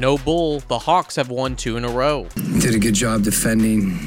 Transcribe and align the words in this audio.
No 0.00 0.16
bull, 0.16 0.60
the 0.60 0.78
Hawks 0.78 1.16
have 1.16 1.28
won 1.28 1.56
two 1.56 1.76
in 1.76 1.84
a 1.84 1.90
row. 1.90 2.26
Did 2.58 2.74
a 2.74 2.78
good 2.78 2.94
job 2.94 3.22
defending, 3.22 3.98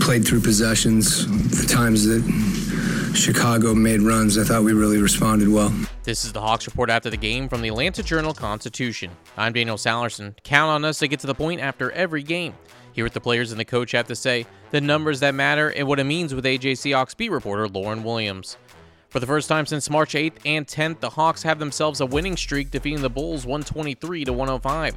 played 0.00 0.26
through 0.26 0.40
possessions. 0.40 1.28
The 1.60 1.64
times 1.64 2.04
that 2.06 3.12
Chicago 3.14 3.72
made 3.72 4.02
runs, 4.02 4.36
I 4.36 4.42
thought 4.42 4.64
we 4.64 4.72
really 4.72 5.00
responded 5.00 5.48
well. 5.48 5.72
This 6.02 6.24
is 6.24 6.32
the 6.32 6.40
Hawks 6.40 6.66
report 6.66 6.90
after 6.90 7.08
the 7.08 7.16
game 7.16 7.48
from 7.48 7.62
the 7.62 7.68
Atlanta 7.68 8.02
Journal 8.02 8.34
Constitution. 8.34 9.12
I'm 9.36 9.52
Daniel 9.52 9.76
Sallerson. 9.76 10.34
Count 10.42 10.70
on 10.70 10.84
us 10.84 10.98
to 10.98 11.06
get 11.06 11.20
to 11.20 11.28
the 11.28 11.36
point 11.36 11.60
after 11.60 11.92
every 11.92 12.24
game. 12.24 12.54
Hear 12.92 13.04
what 13.04 13.14
the 13.14 13.20
players 13.20 13.52
and 13.52 13.60
the 13.60 13.64
coach 13.64 13.92
have 13.92 14.08
to 14.08 14.16
say, 14.16 14.44
the 14.72 14.80
numbers 14.80 15.20
that 15.20 15.36
matter, 15.36 15.68
and 15.68 15.86
what 15.86 16.00
it 16.00 16.04
means 16.04 16.34
with 16.34 16.46
AJC 16.46 16.92
Hawks 16.96 17.14
beat 17.14 17.30
reporter 17.30 17.68
Lauren 17.68 18.02
Williams. 18.02 18.56
For 19.08 19.20
the 19.20 19.26
first 19.26 19.48
time 19.48 19.64
since 19.64 19.88
March 19.88 20.12
8th 20.12 20.34
and 20.44 20.66
10th, 20.66 21.00
the 21.00 21.08
Hawks 21.08 21.42
have 21.42 21.58
themselves 21.58 22.02
a 22.02 22.06
winning 22.06 22.36
streak, 22.36 22.70
defeating 22.70 23.00
the 23.00 23.08
Bulls 23.08 23.46
123 23.46 24.26
to 24.26 24.32
105. 24.34 24.94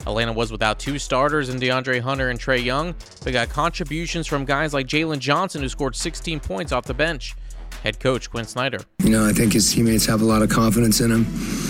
Atlanta 0.00 0.32
was 0.32 0.50
without 0.50 0.80
two 0.80 0.98
starters 0.98 1.48
in 1.48 1.60
DeAndre 1.60 2.00
Hunter 2.00 2.30
and 2.30 2.40
Trae 2.40 2.64
Young, 2.64 2.96
but 3.22 3.32
got 3.32 3.50
contributions 3.50 4.26
from 4.26 4.44
guys 4.44 4.74
like 4.74 4.88
Jalen 4.88 5.20
Johnson, 5.20 5.62
who 5.62 5.68
scored 5.68 5.94
16 5.94 6.40
points 6.40 6.72
off 6.72 6.84
the 6.84 6.94
bench. 6.94 7.36
Head 7.84 8.00
coach 8.00 8.30
Quin 8.30 8.46
Snyder. 8.46 8.80
You 9.00 9.10
know, 9.10 9.26
I 9.28 9.32
think 9.32 9.52
his 9.52 9.70
teammates 9.70 10.06
have 10.06 10.22
a 10.22 10.24
lot 10.24 10.40
of 10.40 10.48
confidence 10.48 11.02
in 11.02 11.10
him. 11.10 11.26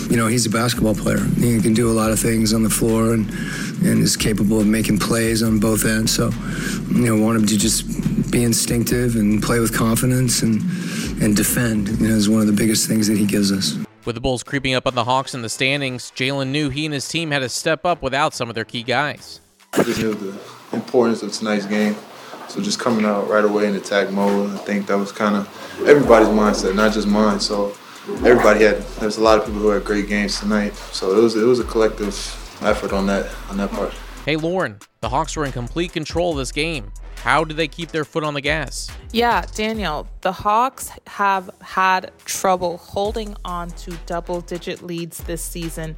You 0.09 0.15
know, 0.15 0.27
he's 0.27 0.45
a 0.45 0.49
basketball 0.49 0.95
player. 0.95 1.19
He 1.19 1.61
can 1.61 1.73
do 1.73 1.91
a 1.91 1.93
lot 1.93 2.09
of 2.09 2.19
things 2.19 2.53
on 2.53 2.63
the 2.63 2.69
floor 2.69 3.13
and 3.13 3.29
and 3.83 4.01
is 4.01 4.15
capable 4.15 4.61
of 4.61 4.65
making 4.65 4.99
plays 4.99 5.43
on 5.43 5.59
both 5.59 5.83
ends. 5.85 6.15
So, 6.15 6.31
you 6.89 7.05
know, 7.05 7.21
want 7.21 7.39
him 7.39 7.45
to 7.47 7.57
just 7.57 8.31
be 8.31 8.45
instinctive 8.45 9.17
and 9.17 9.43
play 9.43 9.59
with 9.59 9.75
confidence 9.77 10.41
and 10.41 10.61
and 11.21 11.35
defend. 11.35 11.89
You 11.99 12.07
know, 12.07 12.15
is 12.15 12.29
one 12.29 12.39
of 12.39 12.47
the 12.47 12.53
biggest 12.53 12.87
things 12.87 13.07
that 13.07 13.17
he 13.17 13.25
gives 13.25 13.51
us. 13.51 13.77
With 14.05 14.15
the 14.15 14.21
Bulls 14.21 14.41
creeping 14.41 14.73
up 14.73 14.87
on 14.87 14.95
the 14.95 15.03
Hawks 15.03 15.33
in 15.33 15.41
the 15.41 15.49
standings, 15.49 16.13
Jalen 16.15 16.47
knew 16.47 16.69
he 16.69 16.85
and 16.85 16.93
his 16.93 17.09
team 17.09 17.31
had 17.31 17.39
to 17.39 17.49
step 17.49 17.85
up 17.85 18.01
without 18.01 18.33
some 18.33 18.47
of 18.47 18.55
their 18.55 18.63
key 18.63 18.83
guys. 18.83 19.41
I 19.73 19.83
just 19.83 19.99
knew 19.99 20.13
the 20.13 20.39
importance 20.71 21.23
of 21.23 21.33
tonight's 21.33 21.65
game. 21.65 21.97
So 22.49 22.61
just 22.61 22.79
coming 22.79 23.05
out 23.05 23.27
right 23.27 23.43
away 23.43 23.67
in 23.67 23.75
attack 23.75 24.11
mode, 24.11 24.51
I 24.51 24.57
think 24.57 24.87
that 24.87 24.97
was 24.97 25.11
kind 25.11 25.35
of 25.35 25.47
everybody's 25.87 26.29
mindset, 26.29 26.75
not 26.75 26.93
just 26.93 27.07
mine. 27.07 27.39
So 27.39 27.75
everybody 28.23 28.63
had 28.63 28.81
there's 28.99 29.17
a 29.17 29.23
lot 29.23 29.39
of 29.39 29.45
people 29.45 29.59
who 29.61 29.69
had 29.69 29.83
great 29.83 30.07
games 30.07 30.39
tonight. 30.39 30.75
So 30.75 31.17
it 31.17 31.21
was 31.21 31.35
it 31.35 31.45
was 31.45 31.59
a 31.59 31.63
collective 31.63 32.15
effort 32.61 32.93
on 32.93 33.07
that 33.07 33.29
on 33.49 33.57
that 33.57 33.71
part. 33.71 33.93
Hey 34.25 34.35
Lauren, 34.35 34.79
the 35.01 35.09
Hawks 35.09 35.35
were 35.35 35.45
in 35.45 35.51
complete 35.51 35.93
control 35.93 36.31
of 36.31 36.37
this 36.37 36.51
game. 36.51 36.91
How 37.17 37.43
did 37.43 37.57
they 37.57 37.67
keep 37.67 37.89
their 37.89 38.05
foot 38.05 38.23
on 38.23 38.35
the 38.35 38.41
gas? 38.41 38.91
Yeah, 39.11 39.45
Daniel, 39.55 40.07
the 40.21 40.31
Hawks 40.31 40.91
have 41.07 41.49
had 41.59 42.11
trouble 42.25 42.77
holding 42.77 43.35
on 43.43 43.69
to 43.71 43.97
double 44.05 44.41
digit 44.41 44.83
leads 44.83 45.17
this 45.23 45.41
season, 45.41 45.95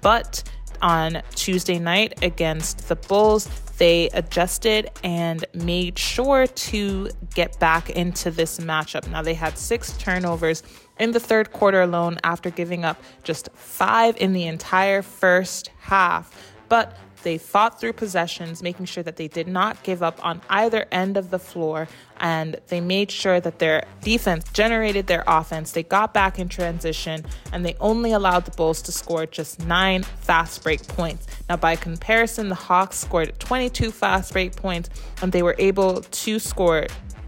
but 0.00 0.42
on 0.82 1.22
Tuesday 1.34 1.78
night 1.78 2.22
against 2.22 2.88
the 2.88 2.96
Bulls, 2.96 3.48
they 3.78 4.08
adjusted 4.10 4.90
and 5.02 5.44
made 5.54 5.98
sure 5.98 6.46
to 6.46 7.08
get 7.34 7.58
back 7.58 7.90
into 7.90 8.30
this 8.30 8.58
matchup. 8.58 9.08
Now, 9.08 9.22
they 9.22 9.34
had 9.34 9.56
six 9.56 9.96
turnovers 9.96 10.62
in 10.98 11.12
the 11.12 11.20
third 11.20 11.52
quarter 11.52 11.80
alone 11.80 12.18
after 12.24 12.50
giving 12.50 12.84
up 12.84 13.02
just 13.22 13.48
five 13.54 14.16
in 14.18 14.32
the 14.32 14.46
entire 14.46 15.02
first 15.02 15.70
half. 15.78 16.34
But 16.70 16.96
they 17.22 17.36
fought 17.36 17.78
through 17.78 17.92
possessions, 17.94 18.62
making 18.62 18.86
sure 18.86 19.02
that 19.02 19.16
they 19.16 19.28
did 19.28 19.46
not 19.46 19.82
give 19.82 20.02
up 20.02 20.24
on 20.24 20.40
either 20.48 20.86
end 20.90 21.18
of 21.18 21.30
the 21.30 21.38
floor, 21.38 21.88
and 22.18 22.56
they 22.68 22.80
made 22.80 23.10
sure 23.10 23.40
that 23.40 23.58
their 23.58 23.84
defense 24.00 24.50
generated 24.52 25.06
their 25.06 25.22
offense. 25.26 25.72
They 25.72 25.82
got 25.82 26.14
back 26.14 26.38
in 26.38 26.48
transition, 26.48 27.26
and 27.52 27.66
they 27.66 27.74
only 27.80 28.12
allowed 28.12 28.46
the 28.46 28.52
Bulls 28.52 28.80
to 28.82 28.92
score 28.92 29.26
just 29.26 29.66
nine 29.66 30.02
fast 30.02 30.62
break 30.62 30.86
points. 30.88 31.26
Now, 31.48 31.56
by 31.56 31.76
comparison, 31.76 32.48
the 32.48 32.54
Hawks 32.54 32.98
scored 32.98 33.38
22 33.38 33.90
fast 33.90 34.32
break 34.32 34.56
points, 34.56 34.88
and 35.20 35.32
they 35.32 35.42
were 35.42 35.56
able 35.58 36.00
to 36.00 36.38
score 36.38 36.86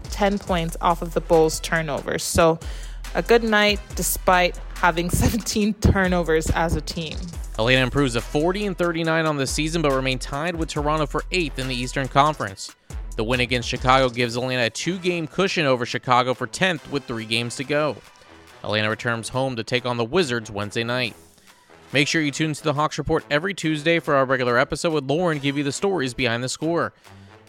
10 0.09 0.39
points 0.39 0.77
off 0.81 1.01
of 1.01 1.13
the 1.13 1.21
Bulls' 1.21 1.59
turnovers. 1.59 2.23
So, 2.23 2.59
a 3.13 3.21
good 3.21 3.43
night 3.43 3.79
despite 3.95 4.57
having 4.75 5.09
17 5.11 5.75
turnovers 5.75 6.49
as 6.51 6.75
a 6.75 6.81
team. 6.81 7.17
Atlanta 7.53 7.83
improves 7.83 8.13
to 8.13 8.21
40 8.21 8.65
and 8.65 8.77
39 8.77 9.25
on 9.25 9.37
the 9.37 9.45
season, 9.45 9.83
but 9.83 9.91
remain 9.91 10.17
tied 10.17 10.55
with 10.55 10.69
Toronto 10.69 11.05
for 11.05 11.23
eighth 11.31 11.59
in 11.59 11.67
the 11.67 11.75
Eastern 11.75 12.07
Conference. 12.07 12.75
The 13.15 13.23
win 13.23 13.41
against 13.41 13.69
Chicago 13.69 14.09
gives 14.09 14.35
Atlanta 14.35 14.65
a 14.65 14.69
two-game 14.71 15.27
cushion 15.27 15.67
over 15.67 15.85
Chicago 15.85 16.33
for 16.33 16.47
10th 16.47 16.89
with 16.89 17.03
three 17.03 17.25
games 17.25 17.55
to 17.57 17.63
go. 17.63 17.97
Atlanta 18.63 18.89
returns 18.89 19.29
home 19.29 19.55
to 19.55 19.63
take 19.63 19.85
on 19.85 19.97
the 19.97 20.05
Wizards 20.05 20.49
Wednesday 20.49 20.83
night. 20.83 21.15
Make 21.91 22.07
sure 22.07 22.23
you 22.23 22.31
tune 22.31 22.53
to 22.53 22.63
the 22.63 22.73
Hawks 22.73 22.97
Report 22.97 23.23
every 23.29 23.53
Tuesday 23.53 23.99
for 23.99 24.15
our 24.15 24.25
regular 24.25 24.57
episode 24.57 24.93
with 24.93 25.03
Lauren 25.03 25.37
give 25.37 25.55
you 25.55 25.63
the 25.63 25.71
stories 25.71 26.15
behind 26.15 26.43
the 26.43 26.49
score. 26.49 26.91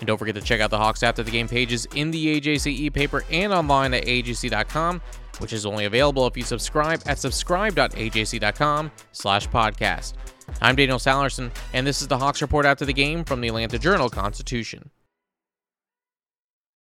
And 0.01 0.07
don't 0.07 0.19
forget 0.19 0.35
to 0.35 0.43
check 0.43 0.61
out 0.61 0.69
the 0.71 0.77
Hawks 0.77 1.03
after 1.03 1.23
the 1.23 1.31
game 1.31 1.49
pages 1.49 1.87
in 1.95 2.11
the 2.11 2.39
AJC 2.39 2.67
e-paper 2.67 3.25
and 3.31 3.55
online 3.55 3.95
at 3.95 4.05
ajc.com 4.05 5.01
which 5.41 5.53
is 5.53 5.67
only 5.67 5.85
available 5.85 6.27
if 6.27 6.37
you 6.37 6.43
subscribe 6.43 7.03
at 7.07 7.19
subscribe.ajc.com 7.19 8.91
slash 9.13 9.49
podcast. 9.49 10.15
I'm 10.61 10.77
Daniel 10.77 10.99
Sallerson, 10.99 11.51
and 11.73 11.87
this 11.87 12.03
is 12.03 12.09
the 12.09 12.19
Hawks 12.19 12.43
Report 12.43 12.67
after 12.67 12.85
the 12.85 12.93
game 12.93 13.25
from 13.25 13.41
the 13.41 13.49
Atlanta 13.49 13.79
Journal-Constitution. 13.79 14.91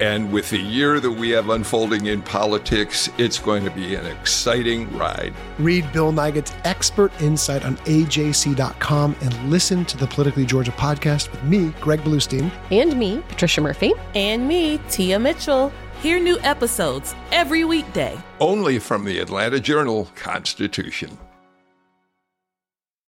And 0.00 0.32
with 0.32 0.50
the 0.50 0.58
year 0.58 1.00
that 1.00 1.10
we 1.10 1.30
have 1.30 1.48
unfolding 1.48 2.06
in 2.06 2.22
politics, 2.22 3.08
it's 3.18 3.38
going 3.38 3.64
to 3.64 3.70
be 3.70 3.94
an 3.94 4.06
exciting 4.06 4.94
ride. 4.96 5.34
Read 5.58 5.90
Bill 5.92 6.12
Nigut's 6.12 6.54
expert 6.64 7.12
insight 7.20 7.64
on 7.64 7.76
AJC.com 7.78 9.16
and 9.20 9.50
listen 9.50 9.84
to 9.86 9.96
the 9.96 10.06
Politically 10.06 10.44
Georgia 10.44 10.72
podcast 10.72 11.30
with 11.30 11.42
me, 11.44 11.72
Greg 11.80 12.00
Bluestein. 12.00 12.50
And 12.70 12.98
me, 12.98 13.22
Patricia 13.28 13.60
Murphy. 13.60 13.92
And 14.14 14.46
me, 14.46 14.78
Tia 14.88 15.18
Mitchell. 15.18 15.72
Hear 16.02 16.20
new 16.20 16.38
episodes 16.40 17.14
every 17.32 17.64
weekday. 17.64 18.18
Only 18.38 18.78
from 18.78 19.04
the 19.04 19.18
Atlanta 19.18 19.58
Journal 19.58 20.08
Constitution. 20.14 21.16